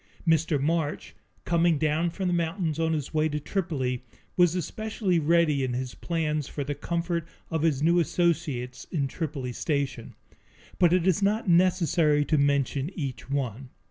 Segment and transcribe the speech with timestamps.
[0.27, 0.59] Mr.
[0.59, 1.13] March,
[1.45, 4.03] coming down from the mountains on his way to Tripoli,
[4.35, 9.53] was especially ready in his plans for the comfort of his new associates in Tripoli
[9.53, 10.15] Station.
[10.79, 13.69] But it is not necessary to mention each one.